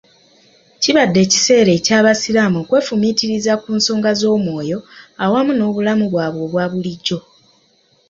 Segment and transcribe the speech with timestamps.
[0.81, 4.79] kibadde ekiseera ekya basiraamu okwefumiitiriza ku nsonga z'omwoyo
[5.23, 7.17] awamu n'obulamu bwabwe obwabulijjo